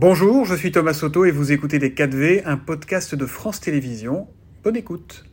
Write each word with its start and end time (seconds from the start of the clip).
Bonjour, 0.00 0.44
je 0.44 0.54
suis 0.54 0.70
Thomas 0.70 0.94
Soto 0.94 1.24
et 1.24 1.32
vous 1.32 1.50
écoutez 1.50 1.80
Les 1.80 1.90
4V, 1.90 2.42
un 2.44 2.56
podcast 2.56 3.16
de 3.16 3.26
France 3.26 3.58
Télévisions. 3.58 4.28
Bonne 4.62 4.76
écoute. 4.76 5.27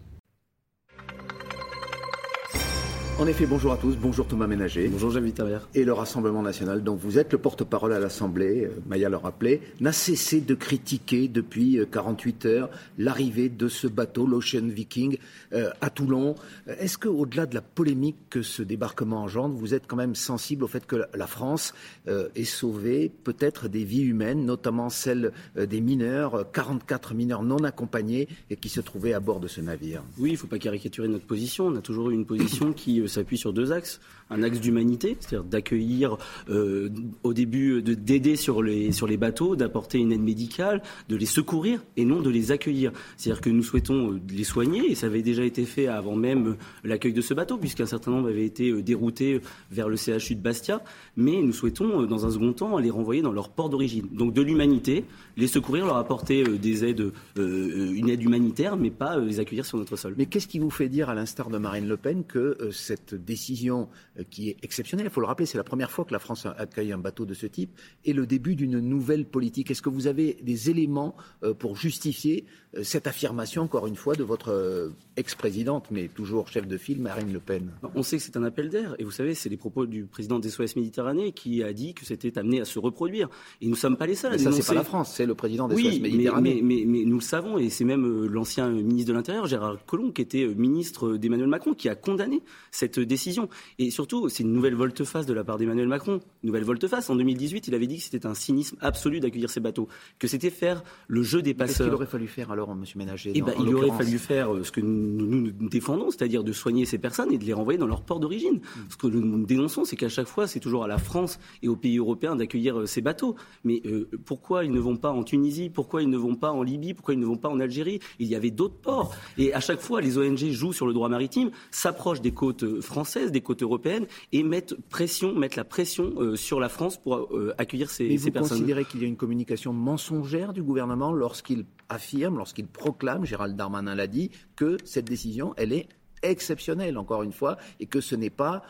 En 3.17 3.27
effet, 3.27 3.45
bonjour 3.45 3.71
à 3.71 3.77
tous, 3.77 3.95
bonjour 3.95 4.27
Thomas 4.27 4.45
Ménager. 4.45 4.89
Bonjour 4.89 5.09
Javier 5.09 5.33
Et 5.73 5.85
le 5.85 5.93
Rassemblement 5.93 6.41
national, 6.41 6.83
dont 6.83 6.95
vous 6.95 7.17
êtes 7.17 7.31
le 7.31 7.37
porte-parole 7.37 7.93
à 7.93 7.99
l'Assemblée, 7.99 8.65
euh, 8.65 8.81
Maya 8.87 9.07
le 9.07 9.15
rappelait, 9.15 9.61
n'a 9.79 9.93
cessé 9.93 10.41
de 10.41 10.53
critiquer 10.53 11.29
depuis 11.29 11.79
48 11.89 12.45
euh, 12.45 12.49
heures 12.49 12.69
l'arrivée 12.97 13.47
de 13.47 13.69
ce 13.69 13.87
bateau, 13.87 14.27
l'Ocean 14.27 14.67
Viking, 14.67 15.17
euh, 15.53 15.69
à 15.79 15.89
Toulon. 15.89 16.35
Est-ce 16.67 16.97
qu'au-delà 16.97 17.45
de 17.45 17.55
la 17.55 17.61
polémique 17.61 18.17
que 18.29 18.41
ce 18.41 18.61
débarquement 18.61 19.21
engendre, 19.21 19.55
vous 19.55 19.73
êtes 19.73 19.87
quand 19.87 19.95
même 19.95 20.15
sensible 20.15 20.65
au 20.65 20.67
fait 20.67 20.85
que 20.85 21.05
la 21.13 21.27
France 21.27 21.73
ait 22.07 22.43
sauvé 22.43 23.09
peut-être 23.23 23.69
des 23.69 23.85
vies 23.85 24.03
humaines, 24.03 24.45
notamment 24.45 24.89
celles 24.89 25.31
des 25.55 25.79
mineurs, 25.79 26.51
44 26.51 27.13
mineurs 27.13 27.43
non 27.43 27.63
accompagnés 27.63 28.27
et 28.49 28.57
qui 28.57 28.67
se 28.67 28.81
trouvaient 28.81 29.13
à 29.13 29.19
bord 29.21 29.39
de 29.39 29.47
ce 29.47 29.61
navire? 29.61 30.03
Oui, 30.17 30.29
il 30.29 30.33
ne 30.33 30.37
faut 30.37 30.47
pas 30.47 30.59
caricaturer 30.59 31.07
notre 31.07 31.25
position. 31.25 31.67
On 31.67 31.75
a 31.75 31.81
toujours 31.81 32.09
eu 32.09 32.13
une 32.13 32.25
position 32.25 32.73
qui 32.73 33.04
s'appuie 33.07 33.37
sur 33.37 33.53
deux 33.53 33.71
axes. 33.71 33.99
Un 34.31 34.41
axe 34.41 34.59
d'humanité, 34.59 35.17
c'est-à-dire 35.19 35.43
d'accueillir 35.43 36.17
euh, 36.49 36.89
au 37.21 37.33
début, 37.33 37.83
d'aider 37.83 38.35
sur 38.35 38.63
les, 38.63 38.91
sur 38.91 39.05
les 39.05 39.17
bateaux, 39.17 39.55
d'apporter 39.55 39.99
une 39.99 40.11
aide 40.11 40.21
médicale, 40.21 40.81
de 41.09 41.15
les 41.15 41.27
secourir 41.27 41.83
et 41.95 42.05
non 42.05 42.21
de 42.21 42.31
les 42.31 42.51
accueillir. 42.51 42.91
C'est-à-dire 43.17 43.41
que 43.41 43.51
nous 43.51 43.61
souhaitons 43.61 44.13
euh, 44.13 44.21
les 44.29 44.43
soigner 44.43 44.89
et 44.89 44.95
ça 44.95 45.05
avait 45.05 45.21
déjà 45.21 45.43
été 45.43 45.65
fait 45.65 45.85
avant 45.85 46.15
même 46.15 46.47
euh, 46.47 46.55
l'accueil 46.83 47.13
de 47.13 47.21
ce 47.21 47.35
bateau, 47.35 47.57
puisqu'un 47.57 47.85
certain 47.85 48.09
nombre 48.09 48.29
avait 48.29 48.45
été 48.45 48.81
déroutés 48.81 49.41
vers 49.69 49.89
le 49.89 49.95
CHU 49.95 50.33
de 50.33 50.41
Bastia. 50.41 50.81
Mais 51.17 51.43
nous 51.43 51.53
souhaitons, 51.53 52.03
dans 52.03 52.25
un 52.25 52.31
second 52.31 52.53
temps, 52.53 52.79
les 52.79 52.89
renvoyer 52.89 53.21
dans 53.21 53.31
leur 53.31 53.49
port 53.49 53.69
d'origine. 53.69 54.07
Donc 54.11 54.33
de 54.33 54.41
l'humanité, 54.41 55.05
les 55.37 55.47
secourir, 55.47 55.85
leur 55.85 55.97
apporter 55.97 56.43
des 56.43 56.83
aides, 56.83 57.11
une 57.37 58.09
aide 58.09 58.23
humanitaire, 58.23 58.75
mais 58.75 58.89
pas 58.89 59.19
les 59.19 59.39
accueillir 59.39 59.65
sur 59.65 59.77
notre 59.77 59.95
sol. 59.95 60.15
Mais 60.17 60.25
qu'est-ce 60.25 60.47
qui 60.47 60.59
vous 60.59 60.69
fait 60.69 60.89
dire, 60.89 61.09
à 61.09 61.13
l'instar 61.13 61.49
de 61.49 61.57
Marine 61.57 61.87
Le 61.87 61.97
Pen, 61.97 62.23
que 62.23 62.57
cette 62.71 62.94
décision 63.13 63.89
euh, 64.19 64.23
qui 64.29 64.49
est 64.49 64.57
exceptionnelle. 64.63 65.07
Il 65.07 65.11
faut 65.11 65.21
le 65.21 65.27
rappeler, 65.27 65.45
c'est 65.45 65.57
la 65.57 65.63
première 65.63 65.91
fois 65.91 66.05
que 66.05 66.13
la 66.13 66.19
France 66.19 66.45
accueille 66.45 66.91
un 66.91 66.97
bateau 66.97 67.25
de 67.25 67.33
ce 67.33 67.47
type 67.47 67.71
et 68.05 68.13
le 68.13 68.25
début 68.25 68.55
d'une 68.55 68.79
nouvelle 68.79 69.25
politique. 69.25 69.71
Est-ce 69.71 69.81
que 69.81 69.89
vous 69.89 70.07
avez 70.07 70.37
des 70.41 70.69
éléments 70.69 71.15
euh, 71.43 71.53
pour 71.53 71.75
justifier 71.75 72.45
euh, 72.75 72.83
cette 72.83 73.07
affirmation, 73.07 73.63
encore 73.63 73.87
une 73.87 73.95
fois, 73.95 74.15
de 74.15 74.23
votre 74.23 74.91
ex-présidente, 75.17 75.87
mais 75.91 76.07
toujours 76.07 76.47
chef 76.47 76.67
de 76.67 76.77
file, 76.77 77.01
Marine 77.01 77.31
Le 77.31 77.39
Pen? 77.39 77.71
On 77.95 78.03
sait 78.03 78.17
que 78.17 78.23
c'est 78.23 78.37
un 78.37 78.43
appel 78.43 78.69
d'air. 78.69 78.95
Et 78.99 79.03
vous 79.03 79.11
savez, 79.11 79.33
c'est 79.35 79.49
les 79.49 79.57
propos 79.57 79.85
du 79.85 80.05
président 80.05 80.39
des 80.39 80.49
SOS 80.49 80.75
Méditerranée 80.75 81.31
qui 81.31 81.63
a 81.63 81.73
dit 81.73 81.93
que 81.93 82.05
c'était 82.05 82.37
amené 82.37 82.61
à 82.61 82.65
se 82.65 82.79
reproduire. 82.79 83.29
Et 83.61 83.65
nous 83.65 83.71
ne 83.71 83.77
sommes 83.77 83.97
pas 83.97 84.05
les 84.05 84.15
seuls 84.15 84.31
mais 84.31 84.37
ça, 84.37 84.51
c'est 84.51 84.65
pas 84.65 84.73
la 84.73 84.83
France, 84.83 85.13
c'est 85.15 85.25
le 85.25 85.35
président 85.35 85.67
des 85.67 85.75
SOS 85.75 85.99
Méditerranée. 85.99 86.61
Mais, 86.61 86.83
mais, 86.83 86.85
mais, 86.85 87.05
nous 87.05 87.17
le 87.17 87.21
savons, 87.21 87.57
et 87.57 87.69
c'est 87.69 87.85
même 87.85 88.25
l'ancien 88.25 88.69
ministre 88.69 89.09
de 89.09 89.13
l'Intérieur, 89.13 89.47
Gérard 89.47 89.85
Collomb, 89.85 90.11
qui 90.11 90.21
était 90.21 90.45
ministre 90.47 91.17
d'Emmanuel 91.17 91.47
Macron, 91.47 91.73
qui 91.73 91.89
a 91.89 91.95
condamné 91.95 92.41
cette 92.71 92.84
décision. 92.87 93.49
Et 93.79 93.91
surtout, 93.91 94.29
c'est 94.29 94.43
une 94.43 94.53
nouvelle 94.53 94.75
volte-face 94.75 95.25
de 95.25 95.33
la 95.33 95.43
part 95.43 95.57
d'Emmanuel 95.57 95.87
Macron. 95.87 96.19
nouvelle 96.43 96.63
volte-face. 96.63 97.09
En 97.09 97.15
2018, 97.15 97.67
il 97.67 97.75
avait 97.75 97.87
dit 97.87 97.97
que 97.97 98.03
c'était 98.03 98.25
un 98.25 98.33
cynisme 98.33 98.77
absolu 98.81 99.19
d'accueillir 99.19 99.49
ces 99.49 99.59
bateaux, 99.59 99.87
que 100.19 100.27
c'était 100.27 100.49
faire 100.49 100.83
le 101.07 101.23
jeu 101.23 101.41
des 101.41 101.53
passeurs. 101.53 101.77
Qu'est-ce 101.77 101.83
qu'il 101.83 101.93
aurait 101.93 102.05
fallu 102.05 102.27
faire 102.27 102.51
alors, 102.51 102.75
Monsieur 102.75 102.99
Ménager 102.99 103.31
eh 103.35 103.41
ben, 103.41 103.53
Il 103.59 103.73
aurait 103.75 103.91
fallu 103.91 104.17
faire 104.17 104.53
euh, 104.53 104.63
ce 104.63 104.71
que 104.71 104.81
nous, 104.81 105.51
nous 105.59 105.69
défendons, 105.69 106.11
c'est-à-dire 106.11 106.43
de 106.43 106.51
soigner 106.51 106.85
ces 106.85 106.97
personnes 106.97 107.31
et 107.31 107.37
de 107.37 107.45
les 107.45 107.53
renvoyer 107.53 107.77
dans 107.77 107.87
leur 107.87 108.01
port 108.01 108.19
d'origine. 108.19 108.55
Hmm. 108.55 108.81
Ce 108.89 108.97
que 108.97 109.07
nous 109.07 109.45
dénonçons, 109.45 109.85
c'est 109.85 109.95
qu'à 109.95 110.09
chaque 110.09 110.27
fois, 110.27 110.47
c'est 110.47 110.59
toujours 110.59 110.83
à 110.83 110.87
la 110.87 110.97
France 110.97 111.39
et 111.61 111.67
aux 111.67 111.75
pays 111.75 111.97
européens 111.97 112.35
d'accueillir 112.35 112.79
euh, 112.79 112.85
ces 112.85 113.01
bateaux. 113.01 113.35
Mais 113.63 113.81
euh, 113.85 114.09
pourquoi 114.25 114.65
ils 114.65 114.71
ne 114.71 114.79
vont 114.79 114.97
pas 114.97 115.11
en 115.11 115.23
Tunisie? 115.23 115.69
Pourquoi 115.69 116.01
ils 116.01 116.09
ne 116.09 116.17
vont 116.17 116.35
pas 116.35 116.51
en 116.51 116.63
Libye? 116.63 116.93
Pourquoi 116.93 117.13
ils 117.13 117.19
ne 117.19 117.25
vont 117.25 117.37
pas 117.37 117.49
en 117.49 117.59
Algérie? 117.59 117.99
Il 118.19 118.27
y 118.27 118.35
avait 118.35 118.51
d'autres 118.51 118.77
ports. 118.77 119.15
Et 119.37 119.53
à 119.53 119.59
chaque 119.59 119.81
fois, 119.81 120.01
les 120.01 120.17
ONG 120.17 120.37
jouent 120.51 120.73
sur 120.73 120.87
le 120.87 120.93
droit 120.93 121.09
maritime, 121.09 121.51
s'approchent 121.71 122.21
des 122.21 122.31
côtes 122.31 122.74
françaises, 122.81 123.31
des 123.31 123.41
côtes 123.41 123.61
européennes 123.61 124.05
et 124.31 124.43
mettent 124.43 124.75
pression, 124.89 125.33
mettent 125.33 125.55
la 125.55 125.63
pression 125.63 126.13
euh, 126.17 126.35
sur 126.35 126.59
la 126.59 126.69
France 126.69 126.97
pour 126.97 127.15
euh, 127.15 127.53
accueillir 127.57 127.89
ces, 127.89 128.07
Mais 128.07 128.17
ces 128.17 128.29
vous 128.29 128.39
considérez 128.39 128.85
qu'il 128.85 129.01
y 129.01 129.05
a 129.05 129.07
une 129.07 129.17
communication 129.17 129.73
mensongère 129.73 130.53
du 130.53 130.63
gouvernement 130.63 131.13
lorsqu'il 131.13 131.65
affirme, 131.89 132.37
lorsqu'il 132.37 132.67
proclame, 132.67 133.25
Gérald 133.25 133.55
Darmanin 133.55 133.95
l'a 133.95 134.07
dit, 134.07 134.31
que 134.55 134.77
cette 134.85 135.05
décision, 135.05 135.53
elle 135.57 135.73
est 135.73 135.87
exceptionnelle, 136.23 136.97
encore 136.97 137.23
une 137.23 137.31
fois, 137.31 137.57
et 137.79 137.85
que 137.85 138.01
ce 138.01 138.15
n'est 138.15 138.29
pas 138.29 138.55
euh, 138.55 138.61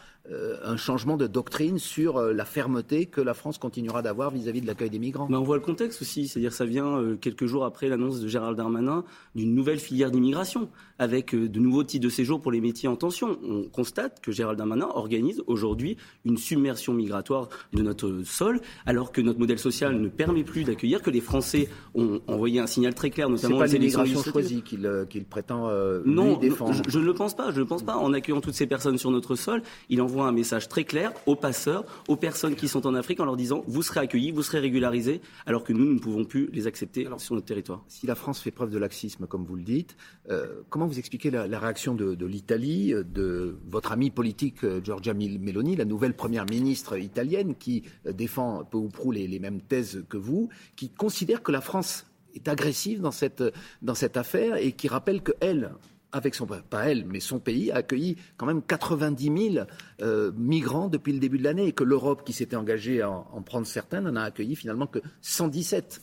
un 0.64 0.78
changement 0.78 1.18
de 1.18 1.28
doctrine 1.28 1.78
sur 1.78 2.18
euh, 2.18 2.34
la 2.34 2.46
fermeté 2.46 3.06
que 3.06 3.22
la 3.22 3.34
France 3.34 3.58
continuera 3.58 4.02
d'avoir 4.02 4.32
vis-à-vis 4.32 4.62
de 4.62 4.68
l'accueil 4.68 4.90
des 4.90 5.00
migrants. 5.00 5.28
Mais 5.30 5.38
on 5.38 5.44
voit 5.44 5.58
le 5.58 5.62
contexte 5.62 6.02
aussi, 6.02 6.28
c'est-à-dire 6.28 6.52
ça 6.52 6.66
vient 6.66 6.98
euh, 6.98 7.16
quelques 7.16 7.46
jours 7.46 7.64
après 7.64 7.90
l'annonce 7.90 8.22
de 8.22 8.28
Gérald 8.28 8.58
Darmanin 8.58 9.04
d'une 9.36 9.54
nouvelle 9.54 9.80
filière 9.80 10.10
d'immigration 10.10 10.70
avec 10.98 11.36
de 11.36 11.60
nouveaux 11.60 11.84
titres 11.84 12.06
de 12.06 12.10
séjour 12.10 12.42
pour 12.42 12.52
les 12.52 12.62
métiers 12.62 12.90
en 12.90 12.96
tension. 12.96 13.38
On 13.44 13.64
constate 13.64 14.22
que 14.22 14.32
Gérald 14.32 14.58
Darmanin 14.58 14.88
organise 14.94 15.44
aujourd'hui 15.46 15.98
une 16.24 16.38
submersion 16.38 16.94
migratoire 16.94 17.50
de 17.74 17.82
notre 17.82 18.22
sol, 18.24 18.62
alors 18.86 19.12
que 19.12 19.22
notre 19.22 19.40
modèle 19.40 19.60
social 19.60 20.00
ne 20.00 20.08
permet 20.08 20.44
plus 20.44 20.64
d'accueillir, 20.64 21.02
que 21.02 21.10
les 21.10 21.22
Français 21.22 21.70
ont 21.94 22.22
envoyé 22.28 22.60
un 22.60 22.68
signal 22.68 22.96
très 22.96 23.10
clair, 23.10 23.30
notamment 23.30 23.60
pas 23.60 23.68
l'immigration 23.68 24.24
choisie 24.24 24.62
qu'il 24.64 25.26
prétend 25.30 25.70
non, 26.06 26.38
défendre. 26.38 26.74
Je, 26.74 26.84
je, 26.88 27.00
ne 27.00 27.06
le 27.06 27.14
pense 27.14 27.36
pas. 27.36 27.52
Je 27.52 27.60
ne 27.60 27.66
pense 27.66 27.84
pas. 27.84 27.98
En 27.98 28.14
accueillant 28.14 28.42
toutes 28.42 28.54
ces 28.54 28.68
personnes 28.68 28.98
sur 28.98 29.12
notre 29.12 29.36
sol, 29.36 29.62
il 29.90 30.02
envoie 30.02 30.15
un 30.24 30.32
message 30.32 30.68
très 30.68 30.84
clair 30.84 31.12
aux 31.26 31.36
passeurs, 31.36 31.86
aux 32.08 32.16
personnes 32.16 32.56
qui 32.56 32.68
sont 32.68 32.88
en 32.88 32.96
Afrique 32.96 33.20
en 33.20 33.26
leur 33.26 33.36
disant 33.36 33.64
vous 33.68 33.84
serez 33.84 34.02
accueillis, 34.02 34.32
vous 34.32 34.44
serez 34.44 34.60
régularisés, 34.60 35.22
alors 35.46 35.64
que 35.64 35.74
nous, 35.74 35.86
nous 35.86 35.94
ne 35.94 36.00
pouvons 36.00 36.26
plus 36.26 36.50
les 36.54 36.68
accepter 36.68 37.08
sur 37.18 37.36
notre 37.36 37.48
territoire. 37.48 37.84
Si 37.88 38.08
la 38.08 38.16
France 38.16 38.42
fait 38.42 38.52
preuve 38.52 38.70
de 38.70 38.78
laxisme, 38.78 39.28
comme 39.28 39.46
vous 39.46 39.56
le 39.56 39.64
dites, 39.64 39.96
euh, 40.30 40.62
comment 40.70 40.88
vous 40.88 41.00
expliquez 41.00 41.32
la, 41.32 41.60
réaction 41.60 41.96
de, 41.96 42.26
l'Italie, 42.26 42.94
de 42.94 43.58
votre 43.70 43.92
ami 43.92 44.12
politique 44.12 44.64
euh, 44.64 44.82
Giorgia 44.84 45.14
Meloni, 45.14 45.76
la 45.76 45.86
nouvelle 45.86 46.14
première 46.14 46.46
ministre 46.46 46.98
italienne 46.98 47.56
qui 47.56 47.84
euh, 48.06 48.14
défend 48.14 48.64
peu 48.64 48.78
ou 48.78 48.90
prou 48.90 49.12
les, 49.12 49.28
les 49.28 49.40
mêmes 49.40 49.62
thèses 49.62 50.04
que 50.10 50.18
vous, 50.18 50.50
qui 50.76 50.90
considère 50.90 51.44
que 51.44 51.52
la 51.52 51.62
France 51.62 52.06
est 52.36 52.48
agressive 52.48 53.02
dans 53.02 53.12
cette, 53.12 53.44
dans 53.82 53.96
cette 53.96 54.18
affaire 54.18 54.58
et 54.58 54.74
qui 54.74 54.88
rappelle 54.88 55.22
qu'elle, 55.22 55.72
avec 56.16 56.34
son, 56.34 56.48
pas 56.48 56.90
elle, 56.90 57.06
mais 57.06 57.20
son 57.20 57.40
pays, 57.40 57.72
a 57.72 57.76
accueilli 57.76 58.16
quand 58.38 58.46
même 58.46 58.62
90 58.62 59.52
000 59.54 59.66
euh, 60.02 60.32
migrants 60.38 60.88
depuis 60.88 61.12
le 61.12 61.20
début 61.20 61.38
de 61.38 61.44
l'année 61.44 61.68
et 61.68 61.72
que 61.74 61.84
l'Europe, 61.84 62.24
qui 62.26 62.32
s'était 62.32 62.56
engagée 62.56 63.02
à 63.02 63.10
en, 63.10 63.42
prendre 63.42 63.68
certains, 63.68 64.00
n'en 64.00 64.16
a 64.16 64.22
accueilli 64.22 64.56
finalement 64.56 64.88
que 64.88 65.00
117. 65.22 66.02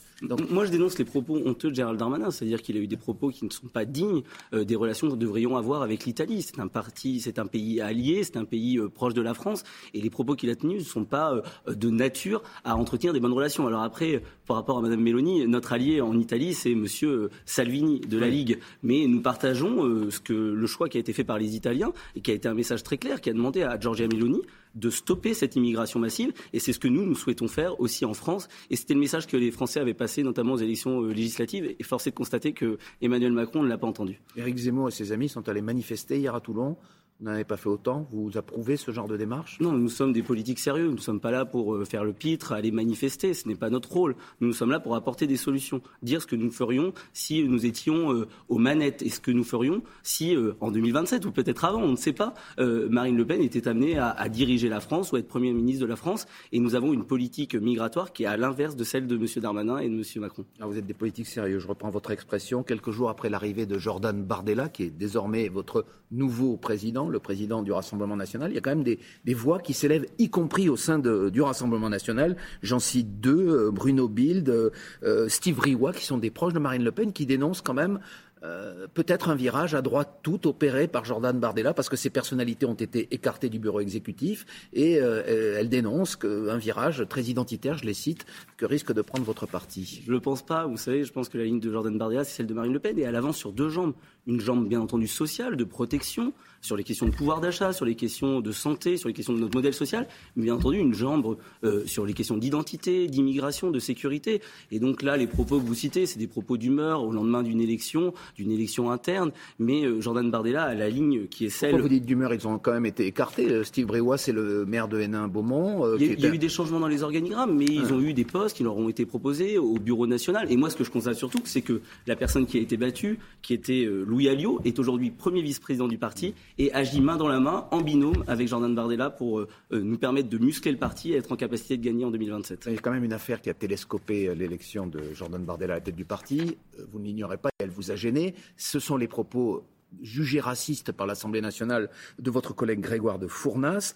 Moi, 0.51 0.67
je 0.67 0.71
dénonce 0.71 0.99
les 0.99 1.07
propos 1.07 1.37
honteux 1.45 1.71
de 1.71 1.75
Gérald 1.75 1.99
Darmanin, 1.99 2.31
c'est-à-dire 2.31 2.61
qu'il 2.61 2.77
a 2.77 2.81
eu 2.81 2.87
des 2.87 2.99
propos 2.99 3.31
qui 3.31 3.47
ne 3.47 3.51
sont 3.51 3.69
pas 3.69 3.87
dignes 3.87 4.23
euh, 4.53 4.65
des 4.65 4.77
relations 4.77 5.07
que 5.07 5.13
nous 5.13 5.19
devrions 5.19 5.57
avoir 5.57 5.83
avec 5.83 6.05
l'Italie. 6.05 6.43
C'est 6.43 6.61
un 6.61 6.69
parti, 6.69 7.21
c'est 7.21 7.39
un 7.39 7.47
pays 7.47 7.81
allié, 7.81 8.23
c'est 8.23 8.37
un 8.37 8.45
pays 8.45 8.79
euh, 8.79 8.91
proche 8.91 9.15
de 9.15 9.23
la 9.23 9.33
France, 9.33 9.65
et 9.95 10.01
les 10.03 10.11
propos 10.11 10.37
qu'il 10.37 10.51
a 10.51 10.57
tenus 10.57 10.81
ne 10.81 10.89
sont 10.89 11.05
pas 11.07 11.43
de 11.67 11.91
nature 11.91 12.43
à 12.65 12.77
entretenir 12.77 13.15
des 13.15 13.21
bonnes 13.21 13.33
relations. 13.33 13.67
Alors 13.67 13.83
après, 13.83 14.23
par 14.53 14.59
rapport 14.59 14.77
à 14.77 14.83
Madame 14.83 15.01
Meloni, 15.01 15.47
notre 15.49 15.73
allié 15.73 16.03
en 16.03 16.19
Italie, 16.19 16.53
c'est 16.53 16.75
Monsieur 16.75 17.31
Salvini 17.47 18.01
de 18.01 18.19
la 18.19 18.29
Ligue, 18.29 18.59
mais 18.83 19.07
nous 19.07 19.23
partageons 19.23 20.11
ce 20.11 20.21
que 20.21 20.35
le 20.35 20.67
choix 20.67 20.91
qui 20.91 20.99
a 20.99 21.01
été 21.01 21.15
fait 21.15 21.25
par 21.25 21.39
les 21.39 21.57
Italiens 21.57 21.95
et 22.17 22.21
qui 22.21 22.33
a 22.33 22.35
été 22.35 22.49
un 22.49 22.55
message 22.55 22.83
très 22.83 22.99
clair, 22.99 23.23
qui 23.23 23.31
a 23.31 23.33
demandé 23.33 23.63
à 23.63 23.81
Giorgia 23.81 24.07
Meloni 24.09 24.43
de 24.75 24.91
stopper 24.91 25.35
cette 25.35 25.57
immigration 25.57 26.01
massive. 26.01 26.33
Et 26.53 26.59
c'est 26.59 26.73
ce 26.73 26.79
que 26.79 26.89
nous, 26.89 27.05
nous 27.05 27.15
souhaitons 27.15 27.49
faire 27.49 27.81
aussi 27.81 28.05
en 28.05 28.15
France. 28.15 28.49
Et 28.71 28.77
c'était 28.77 28.95
le 28.95 29.01
message 29.01 29.27
que 29.27 29.37
les 29.37 29.51
Français 29.51 29.81
avaient 29.81 29.95
passé, 29.95 30.23
notamment 30.23 30.55
aux 30.55 30.59
élections 30.59 31.03
euh, 31.03 31.13
législatives. 31.13 31.75
Et 31.79 31.83
force 31.83 32.07
est 32.07 32.11
de 32.11 32.17
constater 32.17 32.53
que 32.53 32.79
Emmanuel 33.01 33.33
Macron 33.33 33.63
ne 33.63 33.69
l'a 33.69 33.79
pas 33.79 33.87
entendu. 33.87 34.21
Éric 34.37 34.57
Zemmour 34.57 34.89
et 34.89 34.93
ses 34.93 35.13
amis 35.13 35.29
sont 35.29 35.49
allés 35.49 35.63
manifester 35.63 36.19
hier 36.19 36.35
à 36.35 36.41
Toulon 36.41 36.77
vous 37.23 37.31
n'avez 37.31 37.45
pas 37.45 37.57
fait 37.57 37.69
autant 37.69 38.09
Vous 38.11 38.37
approuvez 38.37 38.77
ce 38.77 38.91
genre 38.91 39.07
de 39.07 39.17
démarche? 39.17 39.61
Non, 39.61 39.71
nous 39.71 39.89
sommes 39.89 40.13
des 40.13 40.25
politiques 40.25 40.59
sérieux. 40.59 40.87
Nous 40.87 40.95
ne 40.95 41.01
sommes 41.01 41.21
pas 41.21 41.31
là 41.31 41.45
pour 41.45 41.75
euh, 41.75 41.85
faire 41.85 42.03
le 42.03 42.13
pitre, 42.13 42.51
aller 42.51 42.73
manifester. 42.73 43.33
Ce 43.33 43.47
n'est 43.47 43.55
pas 43.55 43.71
notre 43.71 43.93
rôle. 43.93 44.17
Nous 44.41 44.53
sommes 44.53 44.73
là 44.73 44.81
pour 44.81 44.97
apporter 44.97 45.29
des 45.29 45.37
solutions. 45.37 45.83
Dire 46.03 46.21
ce 46.21 46.27
que 46.27 46.35
nous 46.35 46.51
ferions 46.51 46.93
si 47.13 47.45
nous 47.45 47.65
étions 47.65 48.13
euh, 48.13 48.27
aux 48.49 48.59
manettes 48.59 49.03
et 49.03 49.09
ce 49.09 49.21
que 49.21 49.31
nous 49.31 49.45
ferions 49.45 49.83
si, 50.03 50.37
en 50.61 50.73
2027 50.73 51.25
ou 51.25 51.31
peut-être 51.31 51.65
avant, 51.65 51.81
on 51.81 51.93
ne 51.93 51.97
sait 51.97 52.13
pas, 52.13 52.35
Marine 52.59 53.17
Le 53.17 53.25
Pen 53.25 53.41
était 53.41 53.69
amenée 53.69 53.99
à, 53.99 54.29
diriger 54.29 54.62
la 54.69 54.81
France 54.81 55.13
ou 55.13 55.17
être 55.17 55.29
Premier 55.29 55.53
ministre 55.53 55.83
de 55.83 55.87
la 55.87 55.97
France. 55.97 56.27
Et 56.53 56.61
nous 56.61 56.75
avons 56.75 56.93
une 56.93 57.05
politique 57.05 57.55
migratoire 57.55 58.13
qui 58.13 58.25
est 58.25 58.27
à 58.27 58.37
l'inverse 58.37 58.77
de 58.77 58.85
celle 58.85 59.07
de 59.07 59.17
M. 59.17 59.27
Darmanin 59.37 59.79
et 59.79 59.89
de 59.89 59.95
M. 59.95 60.03
Macron. 60.17 60.45
Alors 60.59 60.71
vous 60.71 60.79
êtes 60.79 60.87
des 60.87 60.95
politiques 60.95 61.27
sérieux. 61.27 61.59
Je 61.59 61.69
reprends 61.69 61.91
votre 61.91 62.11
expression. 62.11 62.63
Quelques 62.63 62.91
jours 62.91 63.11
après 63.11 63.31
l'arrivée 63.31 63.67
de 63.67 63.79
Jordan 63.79 64.23
Bardella, 64.23 64.69
qui 64.69 64.85
est 64.85 64.91
désormais 64.91 65.49
votre 65.49 65.85
nouveau 66.11 66.57
président, 66.57 67.09
le 67.09 67.19
président 67.19 67.63
du 67.63 67.73
Rassemblement 67.73 68.17
national, 68.17 68.51
il 68.51 68.55
y 68.55 68.59
a 68.59 68.61
quand 68.61 68.75
même 68.75 68.85
des, 68.85 68.99
voix 69.35 69.59
qui 69.59 69.73
s'élèvent, 69.73 70.07
y 70.19 70.29
compris 70.29 70.69
au 70.69 70.77
sein 70.77 70.99
du 70.99 71.41
Rassemblement 71.41 71.89
national. 71.89 72.37
J'en 72.63 72.79
cite 72.79 73.21
deux, 73.21 73.49
euh, 73.49 73.71
Bruno 73.71 74.09
Bild, 74.09 74.49
euh, 74.49 74.71
euh, 75.03 75.29
Steve 75.29 75.59
Riwa, 75.59 75.93
qui 75.93 76.05
sont 76.05 76.19
des 76.19 76.31
proches 76.31 76.53
de 76.53 76.59
Marine 76.59 76.85
Le 76.85 76.93
Pen, 76.93 77.13
qui 77.13 77.27
dénoncent 77.27 77.63
quand 77.63 77.75
même 77.75 77.99
euh, 78.45 78.87
peut-être 78.93 79.29
un 79.29 79.35
virage 79.35 79.75
à 79.75 79.83
droite 79.83 80.19
tout 80.23 80.49
opéré 80.49 80.89
par 80.89 81.05
Jordan 81.05 81.39
Bardella 81.39 81.75
parce 81.75 81.89
que 81.89 81.97
ses 81.97 82.11
personnalités 82.11 82.67
ont 82.67 82.75
été 82.75 83.09
écartées 83.15 83.49
du 83.49 83.59
bureau 83.59 83.81
exécutif 83.81 84.47
et 84.73 84.99
euh, 84.99 85.57
elle 85.59 85.69
dénonce 85.69 86.17
qu'un 86.17 86.59
virage 86.59 87.05
très 87.09 87.23
identitaire, 87.23 87.79
je 87.79 87.85
les 87.85 87.95
cite, 87.95 88.27
que 88.57 88.67
risque 88.67 88.93
de 88.93 89.03
prendre 89.03 89.25
votre 89.25 89.47
parti. 89.47 90.03
Je 90.05 90.11
ne 90.11 90.17
le 90.17 90.21
pense 90.21 90.43
pas. 90.43 90.67
Vous 90.67 90.77
savez, 90.77 91.05
je 91.05 91.13
pense 91.13 91.29
que 91.29 91.39
la 91.39 91.45
ligne 91.45 91.61
de 91.61 91.71
Jordan 91.71 91.97
Bardella, 91.97 92.25
c'est 92.25 92.39
celle 92.39 92.47
de 92.47 92.55
Marine 92.55 92.73
Le 92.73 92.81
Pen 92.81 92.99
et 92.99 93.03
elle 93.03 93.17
avance 93.17 93.37
sur 93.37 93.53
deux 93.53 93.69
jambes. 93.69 93.95
Une 94.27 94.41
jambe, 94.41 94.69
bien 94.69 94.81
entendu, 94.81 95.09
sociale, 95.09 95.57
de 95.57 95.65
protection, 95.65 96.33
sur 96.63 96.77
les 96.77 96.85
questions 96.85 97.07
de 97.07 97.11
pouvoir 97.13 97.41
d'achat, 97.41 97.73
sur 97.73 97.85
les 97.85 97.97
questions 97.97 98.41
de 98.41 98.53
santé, 98.53 98.97
sur 98.97 99.09
les 99.09 99.15
questions 99.15 99.35
de 99.35 99.41
notre 99.41 99.57
modèle 99.57 99.75
social, 99.75 100.07
mais 100.37 100.45
bien 100.45 100.55
entendu 100.55 100.79
une 100.79 100.95
jambe 100.95 101.37
euh, 101.65 101.85
sur 101.87 102.07
les 102.07 102.15
questions 102.15 102.39
d'identité, 102.39 103.09
d'immigration, 103.09 103.71
de 103.71 103.81
sécurité. 103.81 104.41
Et 104.71 104.79
donc 104.79 105.03
là, 105.03 105.17
les 105.17 105.27
propos 105.27 105.59
que 105.59 105.67
vous 105.67 105.75
citez, 105.75 106.07
c'est 106.07 106.21
des 106.21 106.29
propos 106.29 106.57
d'humeur 106.57 107.03
au 107.03 107.13
lendemain 107.13 107.43
d'une 107.43 107.61
élection, 107.61 108.15
d'une 108.37 108.53
élection 108.53 108.93
interne, 108.93 109.33
mais 109.59 109.85
euh, 109.85 110.01
Jordan 110.01 110.31
Bardella 110.31 110.63
a 110.63 110.75
la 110.75 110.89
ligne 110.89 111.27
qui 111.27 111.47
est 111.47 111.51
celle... 111.51 111.71
Pourquoi 111.71 111.89
vous 111.89 111.95
dites 111.95 112.07
d'humeur? 112.07 112.33
Ils 112.33 112.47
ont 112.47 112.59
quand 112.59 112.73
même 112.73 112.87
été 112.87 113.07
écartés. 113.07 113.51
Euh, 113.51 113.65
Steve 113.65 113.87
Bréois, 113.87 114.19
c'est 114.19 114.33
le 114.33 114.65
maire 114.65 114.87
de 114.87 115.01
Hénin-Beaumont. 115.01 115.97
il 115.97 116.21
y 116.21 116.27
a, 116.27 116.33
eu 116.33 116.39
des 116.39 116.49
changements 116.49 116.81
dans 116.81 116.89
les 116.89 117.03
organigrammes, 117.03 117.57
mais 117.57 117.67
ils 117.67 117.93
ont 117.93 118.01
eu 118.01 118.15
des 118.15 118.25
postes 118.25 118.57
qui 118.57 118.63
leur 118.63 118.77
ont 118.77 118.89
été 118.89 119.05
proposés 119.05 119.59
au 119.59 119.75
bureau 119.75 120.07
national. 120.07 120.47
Et 120.51 120.57
moi, 120.57 120.71
ce 120.71 120.77
que 120.77 120.85
je 120.85 120.91
constate 120.91 121.17
surtout, 121.17 121.41
c'est 121.45 121.63
que 121.63 121.81
la 122.07 122.15
personne 122.15 122.47
qui 122.47 122.59
a 122.59 122.61
été 122.61 122.77
battue, 122.77 123.19
qui 123.43 123.53
était 123.53 123.89
Louis 124.13 124.29
Alliot, 124.29 124.61
est 124.67 124.79
aujourd'hui 124.79 125.11
premier 125.11 125.41
vice-président 125.41 125.89
du 125.89 125.97
parti 125.97 126.35
et 126.59 126.71
agit 126.75 127.01
main 127.01 127.17
dans 127.17 127.29
la 127.29 127.41
main, 127.41 127.67
en 127.71 127.81
binôme, 127.81 128.25
avec 128.27 128.47
Jordan 128.47 128.75
Bardella 128.75 129.09
pour 129.09 129.41
euh, 129.41 129.49
euh, 129.73 129.81
nous 129.81 129.97
permettre 129.97 130.29
de 130.29 130.37
muscler 130.37 130.71
le 130.71 130.77
parti 130.77 131.15
et 131.15 131.17
être 131.17 131.33
en 131.33 131.37
capacité 131.37 131.79
de 131.79 131.83
gagner 131.83 132.05
en 132.05 132.11
2027. 132.11 132.65
Il 132.67 132.75
y 132.75 132.77
a 132.77 132.81
quand 132.83 132.91
même 132.91 133.05
une 133.05 133.15
affaire 133.15 133.41
qui 133.41 133.49
a 133.49 133.55
télescopé 133.55 134.29
euh, 134.29 134.35
l'élection 134.35 134.87
de 134.87 135.01
Jordan 135.15 135.43
Bardella 135.43 135.73
à 135.73 135.77
la 135.79 135.81
tête 135.81 135.97
du 135.97 136.05
parti. 136.05 136.59
Vous 136.91 136.99
ne 136.99 137.07
l'ignorez 137.07 137.39
pas, 137.39 137.49
elle 137.59 137.71
vous 137.71 137.91
a 137.91 137.97
gêné. 137.97 138.35
Ce 138.59 138.79
sont 138.79 138.99
les 138.99 139.09
propos 139.09 139.65
jugés 140.03 140.41
racistes 140.41 140.93
par 140.93 141.07
l'Assemblée 141.07 141.41
nationale 141.41 141.89
de 142.19 142.31
votre 142.31 142.55
collègue 142.55 142.81
Grégoire 142.81 143.19
de 143.19 143.29
Fournas, 143.29 143.95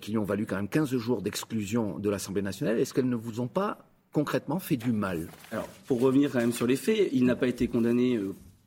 qui 0.00 0.10
lui 0.12 0.18
ont 0.18 0.24
valu 0.24 0.46
quand 0.46 0.56
même 0.56 0.68
15 0.68 0.96
jours 0.96 1.22
d'exclusion 1.22 1.98
de 1.98 2.08
l'Assemblée 2.08 2.42
nationale. 2.42 2.78
Est-ce 2.78 2.94
qu'elles 2.94 3.08
ne 3.08 3.16
vous 3.16 3.40
ont 3.40 3.48
pas 3.48 3.78
concrètement 4.12 4.58
fait 4.58 4.76
du 4.76 4.90
mal? 4.90 5.28
Alors, 5.52 5.68
pour 5.86 6.00
revenir 6.00 6.32
quand 6.32 6.40
même 6.40 6.52
sur 6.52 6.66
les 6.66 6.74
faits, 6.74 7.10
il 7.12 7.24
n'a 7.24 7.36
pas 7.36 7.46
été 7.46 7.68
condamné 7.68 8.18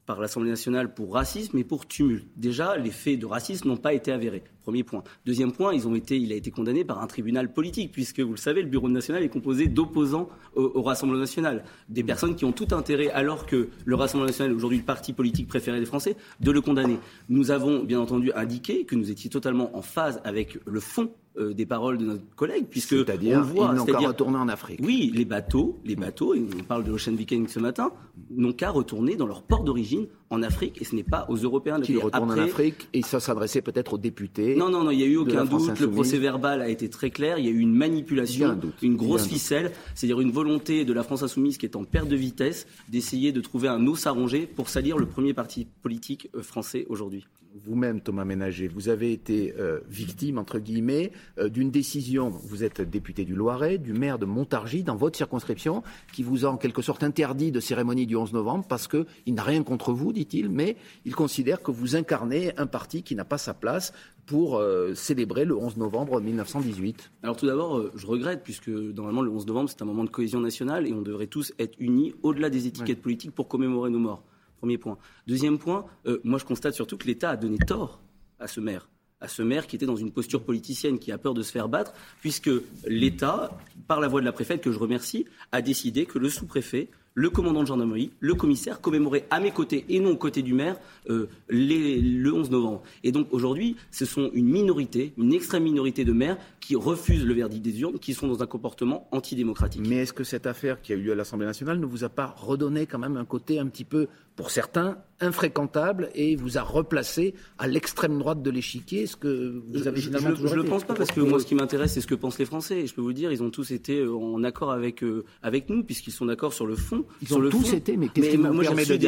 par 0.06 0.20
l'Assemblée 0.20 0.50
nationale 0.50 0.94
pour 0.94 1.14
racisme 1.14 1.58
et 1.58 1.64
pour 1.64 1.88
tumulte. 1.88 2.28
Déjà, 2.36 2.78
les 2.78 2.92
faits 2.92 3.20
de 3.20 3.26
racisme 3.26 3.70
n'ont 3.70 3.78
pas 3.78 3.94
été 3.94 4.12
avérés. 4.12 4.44
Premier 4.62 4.84
point. 4.84 5.04
Deuxième 5.26 5.52
point, 5.52 5.74
ils 5.74 5.88
ont 5.88 5.96
été, 5.96 6.18
il 6.18 6.32
a 6.32 6.36
été 6.36 6.52
condamné 6.52 6.84
par 6.84 7.02
un 7.02 7.08
tribunal 7.08 7.52
politique, 7.52 7.92
puisque 7.92 8.20
vous 8.20 8.32
le 8.32 8.38
savez, 8.38 8.62
le 8.62 8.70
Bureau 8.70 8.90
national 8.90 9.24
est 9.24 9.30
composé 9.30 9.68
d'opposants 9.68 10.30
au, 10.56 10.82
Rassemblement 10.82 11.20
national, 11.20 11.64
des 11.90 12.04
personnes 12.04 12.36
qui 12.36 12.46
ont 12.46 12.52
tout 12.52 12.68
intérêt, 12.72 13.10
alors 13.10 13.46
que 13.46 13.70
le 13.86 13.96
Rassemblement 13.96 14.28
national 14.28 14.52
est 14.52 14.56
aujourd'hui 14.56 14.80
le 14.80 14.84
parti 14.84 15.14
politique 15.14 15.48
préféré 15.48 15.80
des 15.80 15.86
Français, 15.86 16.16
de 16.40 16.52
le 16.52 16.62
condamner. 16.62 16.98
Nous 17.30 17.52
avons 17.52 17.84
bien 17.84 18.00
entendu 18.00 18.32
indiqué 18.34 18.86
que 18.86 18.96
nous 18.96 19.12
étions 19.12 19.30
totalement 19.30 19.76
en 19.78 19.82
phase 19.82 20.22
avec 20.24 20.58
le 20.66 20.80
fond 20.80 21.12
euh, 21.36 21.54
des 21.54 21.66
paroles 21.66 21.98
de 21.98 22.06
notre 22.06 22.36
collègue, 22.36 22.66
puisque 22.70 22.90
c'est-à-dire 22.90 23.42
voit, 23.42 23.72
ils 23.72 23.78
n'ont 23.78 23.86
qu'à 23.86 23.98
retourner 23.98 24.38
en 24.38 24.48
Afrique. 24.48 24.80
Oui, 24.84 25.12
les 25.16 25.26
bateaux, 25.26 25.80
les 25.84 25.96
bateaux, 25.96 26.36
et 26.36 26.46
on 26.60 26.64
parle 26.64 26.84
de 26.84 26.92
l'Ocean 26.92 27.14
Viking 27.14 27.48
ce 27.48 27.60
matin, 27.60 27.92
n'ont 28.30 28.54
qu'à 28.54 28.70
retourner 28.70 29.16
dans 29.16 29.26
leur 29.26 29.42
port 29.42 29.64
d'origine 29.64 30.06
en 30.30 30.44
Afrique, 30.44 30.80
et 30.80 30.86
ce 30.86 30.96
n'est 30.96 31.02
pas 31.02 31.26
aux 31.30 31.38
Européens 31.38 31.80
de 31.80 31.86
Qui 31.86 31.98
retournent 31.98 32.32
en 32.32 32.38
Afrique, 32.38 32.88
et 32.94 33.02
ça 33.02 33.20
s'adressait 33.20 33.64
peut-être 33.64 33.94
aux 33.94 33.98
députés. 33.98 34.56
Non, 34.56 34.70
non, 34.70 34.84
non, 34.84 34.92
il 34.92 34.98
n'y 34.98 35.04
a 35.04 35.08
eu 35.08 35.18
aucun 35.18 35.46
doute. 35.46 35.80
Le 35.80 35.90
procès 35.90 36.20
verbal 36.20 36.62
a 36.62 36.70
été 36.70 36.88
très 36.88 37.10
clair. 37.10 37.40
Il 37.40 37.46
y 37.46 37.48
a 37.48 37.52
eu 37.52 37.60
une 37.60 37.74
manipulation, 37.74 38.56
une 38.84 38.96
grosse 38.96 39.26
ficelle, 39.26 39.72
c'est-à-dire 39.96 40.22
une 40.22 40.32
volonté 40.32 40.86
de 40.86 40.94
la 40.94 41.02
France 41.02 41.24
insoumise 41.24 41.58
qui 41.58 41.66
est 41.66 41.76
en 41.76 41.84
perte 41.84 42.08
de 42.08 42.16
vitesse 42.16 42.68
d'essayer 42.90 43.32
de 43.32 43.42
trouver 43.42 43.70
un 43.70 43.88
os 43.88 44.06
à 44.06 44.12
ronger 44.12 44.46
pour 44.46 44.70
salir 44.70 44.98
le 44.98 45.08
premier 45.08 45.34
parti 45.34 45.68
politique 45.82 46.30
euh, 46.36 46.44
français 46.44 46.86
aujourd'hui 46.90 47.26
vous-même, 47.56 48.02
Thomas 48.02 48.26
Ménager, 48.26 48.68
vous 48.68 48.90
avez 48.90 49.12
été 49.12 49.54
euh, 49.60 49.80
victime, 49.88 50.38
entre 50.40 50.60
guillemets, 50.60 51.12
euh, 51.38 51.50
d'une 51.50 51.70
décision, 51.70 52.30
vous 52.30 52.64
êtes 52.64 52.82
député 52.82 53.26
du 53.26 53.36
Loiret, 53.36 53.78
du 53.78 53.94
maire 53.94 54.18
de 54.18 54.26
Montargis, 54.26 54.84
dans 54.84 54.96
votre 54.96 55.18
circonscription, 55.18 55.84
qui 56.14 56.24
vous 56.24 56.46
a 56.46 56.50
en 56.50 56.58
quelque 56.58 56.82
sorte 56.82 57.04
interdit 57.04 57.52
de 57.52 57.60
cérémonie 57.60 58.08
du 58.08 58.16
11 58.16 58.34
novembre 58.34 58.66
parce 58.68 58.88
qu'il 58.88 59.34
n'a 59.36 59.44
rien 59.44 59.64
contre 59.64 59.94
vous, 59.94 60.14
dit-il, 60.14 60.50
mais 60.50 60.78
il 61.06 61.16
considère 61.16 61.62
que 61.62 61.70
vous 61.70 61.96
incarnez 61.96 62.58
un 62.58 62.66
parti 62.66 63.04
qui 63.04 63.16
n'a 63.16 63.26
pas 63.26 63.38
sa 63.38 63.54
place 63.54 63.94
pour 64.26 64.58
euh, 64.58 64.96
célébrer 64.96 65.46
le 65.46 65.56
11 65.56 65.78
novembre 65.78 66.22
1918 66.22 67.12
Alors 67.22 67.36
tout 67.36 67.46
d'abord, 67.46 67.84
je 67.96 68.08
regrette, 68.08 68.42
puisque 68.44 68.70
normalement 68.70 69.22
le 69.22 69.30
11 69.30 69.46
novembre, 69.46 69.70
c'est 69.70 69.82
un 69.82 69.86
moment 69.86 70.06
de 70.06 70.10
cohésion 70.10 70.40
nationale 70.40 70.88
et 70.88 70.94
on 70.94 71.02
devrait 71.02 71.28
tous 71.28 71.54
être 71.60 71.76
unis 71.80 72.16
au-delà 72.24 72.50
des 72.50 72.66
étiquettes 72.66 73.02
politiques 73.02 73.32
pour 73.32 73.48
commémorer 73.48 73.92
nos 73.92 74.00
morts. 74.00 74.24
Premier 74.64 74.78
point. 74.78 74.98
Deuxième 75.28 75.58
point, 75.58 75.84
euh, 76.06 76.22
moi 76.24 76.40
je 76.40 76.46
constate 76.46 76.74
surtout 76.74 76.96
que 76.96 77.06
l'État 77.06 77.32
a 77.32 77.36
donné 77.36 77.58
tort 77.58 78.00
à 78.40 78.48
ce 78.48 78.62
maire 78.62 78.88
à 79.20 79.30
ce 79.30 79.42
maire 79.42 79.68
qui 79.68 79.78
était 79.78 79.86
dans 79.86 79.96
une 79.96 80.12
posture 80.12 80.44
politicienne, 80.44 81.00
qui 81.00 81.10
a 81.14 81.18
peur 81.18 81.34
de 81.34 81.42
se 81.44 81.52
faire 81.52 81.70
battre, 81.70 81.94
puisque 82.20 82.50
l'État, 82.86 83.58
par 83.88 84.02
la 84.02 84.10
voix 84.10 84.20
de 84.20 84.26
la 84.26 84.34
préfète, 84.34 84.62
que 84.62 84.70
je 84.70 84.78
remercie, 84.78 85.26
a 85.54 85.62
décidé 85.62 86.06
que 86.06 86.20
le 86.20 86.28
sous-préfet 86.28 86.90
le 87.16 87.30
commandant 87.30 87.62
de 87.62 87.68
gendarmerie, 87.68 88.12
le 88.20 88.34
commissaire 88.34 88.82
commémoraient 88.82 89.26
à 89.30 89.40
mes 89.40 89.52
côtés 89.52 89.86
et 89.90 90.00
non 90.00 90.12
aux 90.12 90.18
côtés 90.18 90.42
du 90.42 90.54
maire 90.54 90.78
euh, 91.10 91.28
le 91.48 92.32
11 92.32 92.50
novembre. 92.50 92.84
Et 93.04 93.12
donc 93.12 93.28
aujourd'hui, 93.32 93.76
ce 93.92 94.06
sont 94.06 94.32
une 94.34 94.48
minorité, 94.48 95.14
une 95.18 95.34
extrême 95.34 95.64
minorité 95.64 96.06
de 96.06 96.12
maires 96.12 96.38
qui 96.60 96.76
refusent 96.76 97.26
le 97.26 97.34
verdict 97.34 97.64
des 97.64 97.82
urnes, 97.82 98.00
qui 98.00 98.14
sont 98.14 98.28
dans 98.28 98.42
un 98.42 98.48
comportement 98.48 99.08
antidémocratique. 99.12 99.86
Mais 99.88 99.98
est-ce 99.98 100.14
que 100.14 100.24
cette 100.24 100.48
affaire 100.48 100.82
qui 100.82 100.94
a 100.94 100.96
eu 100.96 101.02
lieu 101.02 101.12
à 101.12 101.16
l'Assemblée 101.16 101.46
nationale 101.46 101.80
ne 101.80 101.86
vous 101.86 102.04
a 102.04 102.10
pas 102.10 102.34
redonné 102.38 102.88
quand 102.88 103.00
même 103.00 103.18
un 103.18 103.26
côté 103.26 103.60
un 103.60 103.68
petit 103.68 103.86
peu, 103.86 104.08
pour 104.36 104.52
certains, 104.52 104.98
infréquentable 105.24 106.10
et 106.16 106.36
vous 106.36 106.58
a 106.58 106.62
replacé 106.62 107.34
à 107.58 107.68
l'extrême 107.68 108.20
droite 108.20 108.42
de 108.42 108.50
l'échiquier 108.50 109.04
Est-ce 109.04 109.16
que 109.16 109.62
vous 109.70 109.88
avez 109.88 110.02
finalement 110.02 110.36
Je 110.36 110.48
ne 110.48 110.56
le 110.56 110.64
pense 110.64 110.84
pas 110.84 110.94
parce 110.94 111.12
que 111.12 111.22
moi, 111.22 111.40
ce 111.40 111.46
qui 111.46 111.56
m'intéresse, 111.56 111.94
c'est 111.94 112.02
ce 112.02 112.08
que 112.08 112.16
pensent 112.16 112.40
les 112.40 112.46
Français. 112.46 112.82
Et 112.82 112.88
je 112.88 112.94
peux 112.94 113.02
vous 113.02 113.14
dire, 113.14 113.32
ils 113.32 113.42
ont 113.42 113.50
tous 113.50 113.72
été 113.72 114.00
euh, 114.00 114.14
en 114.14 114.44
accord 114.44 114.72
avec, 114.72 115.04
euh, 115.04 115.24
avec 115.42 115.70
nous, 115.70 115.84
puisqu'ils 115.84 116.12
sont 116.12 116.26
d'accord 116.26 116.54
sur 116.54 116.68
le 116.68 116.76
fond. 116.76 117.06
Ils 117.22 117.34
ont 117.34 117.50
tous 117.50 117.74
été, 117.74 117.98
mais 117.98 118.10
qu'est-ce 118.10 118.30
qui 118.30 118.42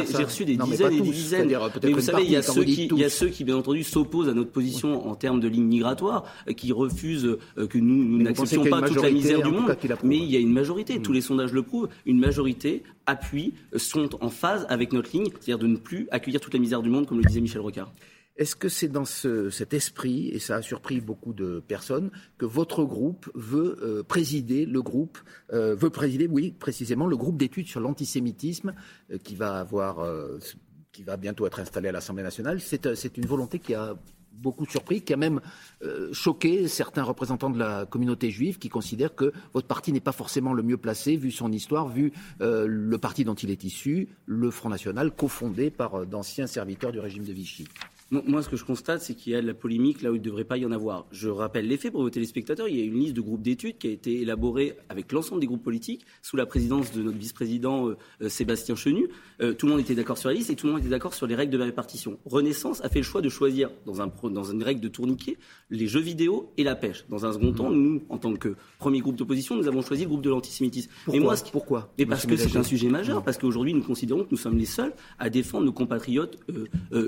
ça 0.06 0.18
J'ai 0.18 0.24
reçu 0.24 0.44
des 0.44 0.56
dizaines 0.56 0.92
et 0.92 1.00
des 1.00 1.10
dizaines. 1.10 1.58
Mais 1.82 1.92
vous 1.92 2.00
savez, 2.00 2.24
il 2.24 2.30
y, 2.30 2.36
a 2.36 2.42
ceux 2.42 2.64
qui, 2.64 2.86
il 2.86 2.98
y 2.98 3.04
a 3.04 3.10
ceux 3.10 3.28
qui, 3.28 3.44
bien 3.44 3.56
entendu, 3.56 3.84
s'opposent 3.84 4.28
à 4.28 4.34
notre 4.34 4.50
position 4.50 5.08
en 5.08 5.14
termes 5.14 5.40
de 5.40 5.48
ligne 5.48 5.66
migratoire, 5.66 6.24
euh, 6.48 6.52
qui 6.52 6.72
refusent 6.72 7.36
que 7.56 7.78
nous 7.78 8.22
n'acceptions 8.22 8.64
pas 8.64 8.82
toute 8.82 9.02
la 9.02 9.10
misère 9.10 9.42
du 9.42 9.50
monde. 9.50 9.76
Mais 10.02 10.16
il 10.16 10.30
y 10.30 10.36
a 10.36 10.40
une 10.40 10.52
majorité, 10.52 11.00
tous 11.00 11.12
les 11.12 11.20
sondages 11.20 11.52
le 11.52 11.62
prouvent, 11.62 11.88
une 12.06 12.18
majorité 12.18 12.82
appuie, 13.06 13.54
sont 13.76 14.22
en 14.22 14.30
phase 14.30 14.66
avec 14.68 14.92
notre 14.92 15.10
ligne, 15.12 15.15
c'est-à-dire 15.24 15.58
de 15.58 15.66
ne 15.66 15.76
plus 15.76 16.08
accueillir 16.10 16.40
toute 16.40 16.54
la 16.54 16.60
misère 16.60 16.82
du 16.82 16.90
monde, 16.90 17.06
comme 17.06 17.18
le 17.18 17.24
disait 17.24 17.40
Michel 17.40 17.60
Rocard. 17.60 17.92
Est-ce 18.36 18.54
que 18.54 18.68
c'est 18.68 18.88
dans 18.88 19.06
cet 19.06 19.72
esprit, 19.72 20.28
et 20.28 20.38
ça 20.38 20.56
a 20.56 20.62
surpris 20.62 21.00
beaucoup 21.00 21.32
de 21.32 21.60
personnes, 21.66 22.10
que 22.36 22.44
votre 22.44 22.84
groupe 22.84 23.30
veut 23.34 23.78
euh, 23.82 24.02
présider 24.02 24.66
le 24.66 24.82
groupe, 24.82 25.18
euh, 25.54 25.74
veut 25.74 25.88
présider, 25.88 26.26
oui, 26.26 26.52
précisément, 26.52 27.06
le 27.06 27.16
groupe 27.16 27.38
d'études 27.38 27.66
sur 27.66 27.80
l'antisémitisme 27.80 28.74
euh, 29.10 29.16
qui 29.16 29.36
va 29.36 29.58
avoir, 29.58 30.06
qui 30.92 31.02
va 31.02 31.16
bientôt 31.16 31.46
être 31.46 31.60
installé 31.60 31.88
à 31.88 31.92
l'Assemblée 31.92 32.22
nationale 32.22 32.60
C'est 32.60 33.16
une 33.16 33.26
volonté 33.26 33.58
qui 33.58 33.74
a 33.74 33.96
beaucoup 34.38 34.66
surpris, 34.66 35.02
qui 35.02 35.12
a 35.12 35.16
même 35.16 35.40
choqué 36.12 36.68
certains 36.68 37.02
représentants 37.02 37.50
de 37.50 37.58
la 37.58 37.86
communauté 37.86 38.30
juive 38.30 38.58
qui 38.58 38.68
considèrent 38.68 39.14
que 39.14 39.32
votre 39.52 39.66
parti 39.66 39.92
n'est 39.92 40.00
pas 40.00 40.12
forcément 40.12 40.52
le 40.52 40.62
mieux 40.62 40.76
placé, 40.76 41.16
vu 41.16 41.30
son 41.30 41.52
histoire, 41.52 41.88
vu 41.88 42.12
le 42.40 42.96
parti 42.96 43.24
dont 43.24 43.34
il 43.34 43.50
est 43.50 43.64
issu, 43.64 44.08
le 44.26 44.50
Front 44.50 44.68
National, 44.68 45.14
cofondé 45.14 45.70
par 45.70 46.06
d'anciens 46.06 46.46
serviteurs 46.46 46.92
du 46.92 47.00
régime 47.00 47.24
de 47.24 47.32
Vichy. 47.32 47.66
Moi, 48.12 48.40
ce 48.40 48.48
que 48.48 48.56
je 48.56 48.64
constate, 48.64 49.02
c'est 49.02 49.14
qu'il 49.14 49.32
y 49.32 49.34
a 49.34 49.42
de 49.42 49.46
la 49.48 49.54
polémique 49.54 50.00
là 50.00 50.12
où 50.12 50.14
il 50.14 50.20
ne 50.20 50.24
devrait 50.24 50.44
pas 50.44 50.56
y 50.56 50.64
en 50.64 50.70
avoir. 50.70 51.06
Je 51.10 51.28
rappelle 51.28 51.66
les 51.66 51.76
faits 51.76 51.90
pour 51.90 52.02
vos 52.02 52.10
téléspectateurs. 52.10 52.68
Il 52.68 52.78
y 52.78 52.80
a 52.80 52.84
une 52.84 53.00
liste 53.00 53.14
de 53.14 53.20
groupes 53.20 53.42
d'études 53.42 53.78
qui 53.78 53.88
a 53.88 53.90
été 53.90 54.20
élaborée 54.20 54.76
avec 54.88 55.10
l'ensemble 55.10 55.40
des 55.40 55.48
groupes 55.48 55.64
politiques 55.64 56.06
sous 56.22 56.36
la 56.36 56.46
présidence 56.46 56.92
de 56.92 57.02
notre 57.02 57.18
vice-président 57.18 57.88
euh, 57.88 57.96
euh, 58.22 58.28
Sébastien 58.28 58.76
Chenu. 58.76 59.08
Euh, 59.40 59.54
tout 59.54 59.66
le 59.66 59.72
monde 59.72 59.80
était 59.80 59.96
d'accord 59.96 60.18
sur 60.18 60.28
la 60.28 60.36
liste 60.36 60.50
et 60.50 60.54
tout 60.54 60.68
le 60.68 60.74
monde 60.74 60.82
était 60.82 60.90
d'accord 60.90 61.14
sur 61.14 61.26
les 61.26 61.34
règles 61.34 61.52
de 61.52 61.58
la 61.58 61.64
répartition. 61.64 62.16
Renaissance 62.26 62.80
a 62.84 62.88
fait 62.88 63.00
le 63.00 63.04
choix 63.04 63.22
de 63.22 63.28
choisir, 63.28 63.70
dans, 63.86 64.00
un, 64.00 64.12
dans 64.30 64.44
une 64.44 64.62
règle 64.62 64.80
de 64.80 64.88
tourniquet, 64.88 65.36
les 65.70 65.88
jeux 65.88 66.00
vidéo 66.00 66.52
et 66.56 66.62
la 66.62 66.76
pêche. 66.76 67.06
Dans 67.08 67.26
un 67.26 67.32
second 67.32 67.52
temps, 67.54 67.70
nous, 67.72 68.04
en 68.08 68.18
tant 68.18 68.34
que 68.34 68.54
premier 68.78 69.00
groupe 69.00 69.16
d'opposition, 69.16 69.56
nous 69.56 69.66
avons 69.66 69.82
choisi 69.82 70.04
le 70.04 70.10
groupe 70.10 70.22
de 70.22 70.30
l'antisémitisme. 70.30 70.92
Pourquoi, 71.06 71.20
moi, 71.20 71.34
Pourquoi 71.50 71.92
et 71.98 72.06
Parce 72.06 72.24
que 72.24 72.36
c'est 72.36 72.56
un 72.56 72.62
sujet 72.62 72.88
majeur. 72.88 73.24
Parce 73.24 73.36
qu'aujourd'hui, 73.36 73.74
nous 73.74 73.82
considérons 73.82 74.22
que 74.22 74.28
nous 74.30 74.36
sommes 74.36 74.58
les 74.58 74.64
seuls 74.64 74.94
à 75.18 75.28
défendre 75.28 75.64
nos 75.64 75.72
compatriotes 75.72 76.38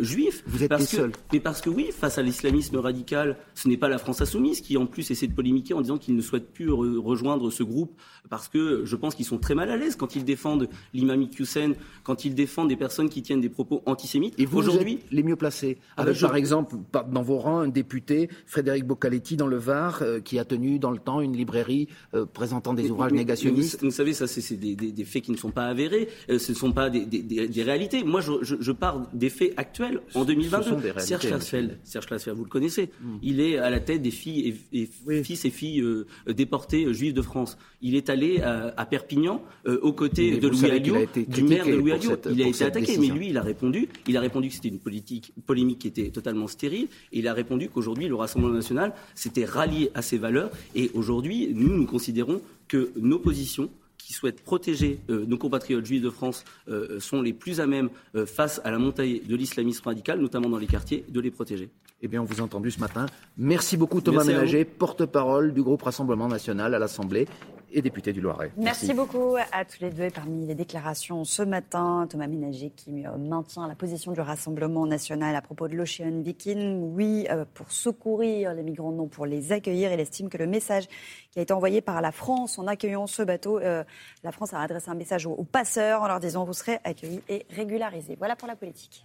juifs. 0.01 0.43
Vous 0.49 0.65
êtes 0.65 0.69
parce 0.69 0.88
que, 0.91 1.11
mais 1.33 1.41
parce 1.41 1.61
que 1.61 1.71
oui, 1.71 1.91
face 1.97 2.19
à 2.19 2.23
l'islamisme 2.23 2.77
radical, 2.77 3.37
ce 3.55 3.69
n'est 3.69 3.77
pas 3.77 3.89
la 3.89 3.99
France 3.99 4.21
insoumise 4.21 4.61
qui 4.61 4.77
en 4.77 4.87
plus 4.87 5.11
essaie 5.11 5.27
de 5.27 5.35
polémiquer 5.35 5.75
en 5.75 5.81
disant 5.81 5.99
qu'ils 5.99 6.17
ne 6.17 6.23
souhaitent 6.23 6.53
plus 6.53 6.71
rejoindre 6.71 7.51
ce 7.51 7.63
groupe 7.63 7.93
parce 8.29 8.49
que 8.49 8.85
je 8.85 8.97
pense 8.97 9.15
qu'ils 9.15 9.25
sont 9.25 9.39
très 9.39 9.55
mal 9.55 9.71
à 9.71 9.77
l'aise 9.77 9.97
quand 9.97 10.17
ils 10.17 10.25
défendent 10.25 10.69
l'imam 10.95 11.19
Hussein, 11.39 11.73
quand 12.03 12.25
ils 12.25 12.35
défendent 12.35 12.69
des 12.69 12.77
personnes 12.77 13.09
qui 13.09 13.23
tiennent 13.23 13.41
des 13.41 13.49
propos 13.49 13.83
antisémites. 13.87 14.35
Et 14.39 14.47
vous, 14.47 14.59
aujourd'hui, 14.59 15.01
les 15.11 15.23
mieux 15.23 15.37
placés. 15.37 15.79
Ah 15.97 16.05
ben, 16.05 16.11
Avec, 16.11 16.21
par 16.21 16.37
exemple, 16.37 16.77
dans 16.93 17.23
vos 17.23 17.39
rangs, 17.39 17.61
un 17.61 17.69
député, 17.69 18.29
Frédéric 18.47 18.85
Boccaletti, 18.85 19.37
dans 19.37 19.47
le 19.47 19.57
Var, 19.57 20.01
euh, 20.03 20.21
qui 20.21 20.39
a 20.39 20.45
tenu 20.45 20.79
dans 20.79 20.91
le 20.91 20.99
temps 20.99 21.21
une 21.21 21.37
librairie 21.37 21.89
euh, 22.15 22.27
présentant 22.27 22.75
des 22.75 22.91
ouvrages 22.91 23.13
négationnistes. 23.13 23.83
vous, 23.83 23.91
savez, 23.91 24.13
ça, 24.13 24.27
c'est 24.27 24.57
des, 24.57 25.05
faits 25.05 25.23
qui 25.23 25.33
ne 25.33 25.37
sont 25.37 25.51
pas 25.51 25.67
avérés, 25.67 26.09
euh, 26.31 26.39
ce 26.39 26.53
ne 26.53 26.57
sont 26.57 26.73
pas 26.73 26.91
des, 26.91 27.63
réalités. 27.63 28.05
Moi, 28.05 28.21
je, 28.21 28.33
je, 28.43 28.73
parle 28.73 29.07
des 29.13 29.31
faits 29.31 29.55
actuels 29.57 30.01
en 30.15 30.25
2022. 30.25 30.78
Serge 30.99 31.27
Klarsfeld, 31.27 31.79
Serge 31.85 32.07
vous 32.35 32.45
le 32.45 32.49
connaissez, 32.49 32.91
hmm. 33.01 33.17
il 33.23 33.41
est 33.41 33.59
à 33.59 33.71
la 33.71 33.81
tête 33.81 34.03
des 34.03 34.11
filles 34.11 34.57
et, 34.73 34.89
fils 35.23 35.45
et 35.45 35.51
filles 35.51 35.85
déportés 36.27 36.93
juifs 36.93 37.15
de 37.15 37.23
France. 37.23 37.59
Il 37.81 37.95
est 37.95 38.11
allé 38.11 38.41
à, 38.41 38.87
Perpignan 38.87 39.43
aux 39.67 39.93
côtés 39.93 40.39
de 40.39 40.49
Louis 40.49 40.71
Alliot, 40.71 41.07
du 41.15 41.43
maire 41.43 41.67
de 41.67 41.75
Louis 41.75 41.93
Alliot. 41.93 42.17
Il 42.31 42.43
a 42.43 42.47
été 42.49 42.65
attaqué, 42.65 42.99
mais 42.99 43.09
lui, 43.09 43.29
il 43.29 43.37
a 43.37 43.43
répondu. 43.43 43.89
Il 44.07 44.17
a 44.17 44.21
répondu 44.21 44.49
que 44.49 44.55
c'était 44.55 44.69
une 44.69 44.79
politique 44.79 45.33
polémique 45.47 45.81
qui 45.81 45.89
était 45.89 46.11
totalement 46.11 46.47
stérile. 46.47 46.89
Et 47.13 47.19
il 47.21 47.29
a 47.29 47.35
répondu 47.35 47.69
qu'aujourd'hui, 47.69 48.09
le 48.09 48.15
Rassemblement 48.15 48.55
national 48.55 48.93
s'était 49.15 49.45
rallié 49.45 49.91
à 49.95 50.03
ses 50.03 50.19
valeurs. 50.19 50.51
Et 50.75 50.91
aujourd'hui, 50.95 51.51
nous, 51.55 51.75
nous 51.75 51.87
considérons 51.87 52.41
que 52.67 52.93
nos 52.97 53.19
positions 53.19 53.71
qui 54.09 54.15
souhaitent 54.15 54.43
protéger 54.43 55.01
euh, 55.11 55.27
nos 55.27 55.37
compatriotes 55.37 55.85
juifs 55.85 56.01
de 56.01 56.09
France 56.09 56.43
euh, 56.71 56.99
sont 56.99 57.21
les 57.21 57.35
plus 57.35 57.61
à 57.61 57.67
même, 57.67 57.91
euh, 58.15 58.25
face 58.25 58.59
à 58.65 58.71
la 58.71 58.79
montée 58.79 59.21
de 59.21 59.37
l'islamisme 59.37 59.83
radical, 59.85 60.19
notamment 60.19 60.49
dans 60.49 60.57
les 60.57 60.67
quartiers, 60.67 61.05
de 61.11 61.21
les 61.21 61.31
protéger. 61.31 61.69
Eh 62.01 62.09
bien, 62.09 62.23
on 62.23 62.25
vous 62.25 62.41
a 62.41 62.43
entendu 62.43 62.71
ce 62.71 62.81
matin. 62.81 63.05
Merci 63.37 63.77
beaucoup 63.77 64.01
Thomas 64.01 64.25
Ménager, 64.25 64.65
porte-parole 64.65 65.53
du 65.53 65.63
groupe 65.63 65.83
Rassemblement 65.83 66.27
national 66.27 66.75
à 66.75 66.79
l'Assemblée 66.79 67.29
et 67.73 67.83
député 67.83 68.13
du 68.13 68.21
Loiret. 68.21 68.51
Merci. 68.57 68.95
beaucoup 68.95 69.37
à 69.53 69.65
tous 69.65 69.81
les 69.81 69.91
deux. 69.91 70.11
parmi 70.11 70.47
les 70.47 70.55
déclarations 70.55 71.25
ce 71.25 71.43
matin, 71.43 72.07
Thomas 72.09 72.27
Ménager 72.27 72.71
qui 72.71 73.05
maintient 73.19 73.69
la 73.69 73.75
position 73.75 74.13
du 74.13 74.21
Rassemblement 74.21 74.87
national 74.87 75.37
à 75.37 75.43
propos 75.43 75.69
de 75.69 75.75
l'Ocean 75.75 76.23
Viking. 76.23 76.81
Oui, 76.95 77.27
euh, 77.31 77.45
pour 77.55 77.71
secourir 77.71 78.55
les 78.55 78.63
migrants, 78.63 78.93
non 78.93 79.07
pour 79.07 79.27
les 79.27 79.53
accueillir. 79.53 79.93
Il 79.93 80.01
estime 80.01 80.29
que 80.29 80.39
le 80.39 80.47
message 80.47 80.87
qui 81.31 81.39
a 81.39 81.43
été 81.43 81.53
envoyé 81.53 81.81
par 81.81 82.01
la 82.01 82.13
France 82.13 82.59
en 82.59 82.67
accueillant 82.67 83.07
ce 83.07 83.23
bateau, 83.23 83.59
euh, 83.59 83.85
la 84.25 84.33
France 84.33 84.55
a 84.55 84.61
adressé 84.61 84.91
un 84.91 84.95
message 84.95 85.27
aux, 85.27 85.45
passeurs 85.45 86.03
en 86.03 86.09
leur 86.09 86.21
disant 86.21 86.45
vous 86.45 86.53
serez 86.53 86.79
accueillis 86.85 87.23
et 87.29 87.47
régularisés. 87.51 88.17
Voilà 88.19 88.37
pour 88.37 88.49
la 88.49 88.57
politique. 88.57 89.05